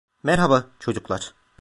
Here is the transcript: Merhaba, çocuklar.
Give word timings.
Merhaba, 0.23 0.67
çocuklar. 0.79 1.33